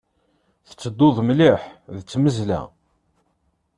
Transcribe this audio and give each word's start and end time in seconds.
Tettedduḍ 0.67 1.17
mliḥ 1.27 1.61
d 1.95 1.97
tmeẓla. 2.09 2.61